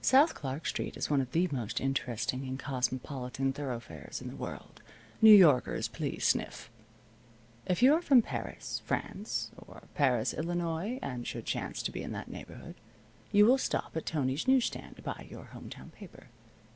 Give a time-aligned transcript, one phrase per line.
[0.00, 4.82] South Clark Street is one of the most interesting and cosmopolitan thoroughfares in the world
[5.20, 6.68] (New Yorkers please sniff).
[7.66, 12.10] If you are from Paris, France, or Paris, Illinois, and should chance to be in
[12.10, 12.74] that neighborhood,
[13.30, 16.26] you will stop at Tony's news stand to buy your home town paper.